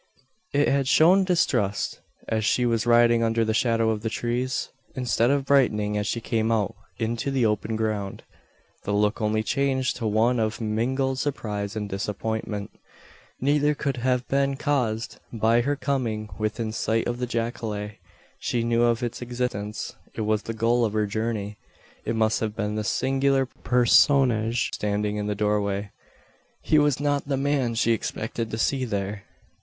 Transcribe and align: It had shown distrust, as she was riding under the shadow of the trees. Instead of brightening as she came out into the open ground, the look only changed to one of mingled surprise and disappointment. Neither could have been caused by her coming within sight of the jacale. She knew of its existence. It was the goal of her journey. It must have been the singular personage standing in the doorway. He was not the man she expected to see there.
It 0.51 0.67
had 0.67 0.87
shown 0.87 1.25
distrust, 1.25 2.01
as 2.27 2.43
she 2.43 2.65
was 2.65 2.87
riding 2.87 3.21
under 3.21 3.45
the 3.45 3.53
shadow 3.53 3.91
of 3.91 4.01
the 4.01 4.09
trees. 4.09 4.69
Instead 4.95 5.29
of 5.29 5.45
brightening 5.45 5.95
as 5.95 6.07
she 6.07 6.19
came 6.19 6.51
out 6.51 6.73
into 6.97 7.29
the 7.29 7.45
open 7.45 7.75
ground, 7.75 8.23
the 8.83 8.93
look 8.95 9.21
only 9.21 9.43
changed 9.43 9.97
to 9.97 10.07
one 10.07 10.39
of 10.39 10.59
mingled 10.59 11.19
surprise 11.19 11.75
and 11.75 11.87
disappointment. 11.87 12.71
Neither 13.41 13.75
could 13.75 13.97
have 13.97 14.27
been 14.27 14.55
caused 14.55 15.19
by 15.31 15.61
her 15.61 15.75
coming 15.75 16.29
within 16.39 16.71
sight 16.71 17.05
of 17.07 17.19
the 17.19 17.27
jacale. 17.27 17.91
She 18.39 18.63
knew 18.63 18.81
of 18.81 19.03
its 19.03 19.21
existence. 19.21 19.95
It 20.15 20.21
was 20.21 20.41
the 20.41 20.55
goal 20.55 20.83
of 20.83 20.93
her 20.93 21.05
journey. 21.05 21.57
It 22.05 22.15
must 22.15 22.39
have 22.39 22.55
been 22.55 22.73
the 22.73 22.83
singular 22.83 23.45
personage 23.45 24.71
standing 24.73 25.17
in 25.17 25.27
the 25.27 25.35
doorway. 25.35 25.91
He 26.63 26.79
was 26.79 26.99
not 26.99 27.27
the 27.27 27.37
man 27.37 27.75
she 27.75 27.91
expected 27.91 28.49
to 28.49 28.57
see 28.57 28.83
there. 28.83 29.25